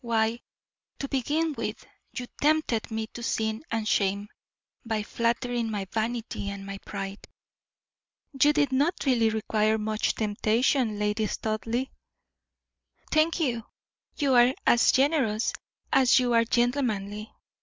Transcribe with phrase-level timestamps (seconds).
[0.03, 0.39] Why,
[0.97, 1.85] to begin with,
[2.17, 4.29] you tempted me to sin and shame,
[4.83, 7.27] by flattering my vanity and my pride"
[8.43, 11.91] "You did not really require much temptation, Lady Studleigh."
[13.11, 13.63] "Thank you
[14.17, 15.53] you are as generous
[15.93, 17.31] as you are gentlemanly.